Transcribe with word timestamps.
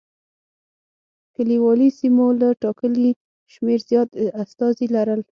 کلیوالي 1.35 1.89
سیمو 1.99 2.27
له 2.41 2.47
ټاکلي 2.63 3.11
شمېر 3.53 3.79
زیات 3.89 4.09
استازي 4.41 4.85
لرل. 4.95 5.21